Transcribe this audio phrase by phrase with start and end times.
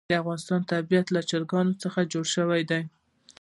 [0.09, 2.81] د افغانستان طبیعت له چرګانو څخه جوړ شوی دی.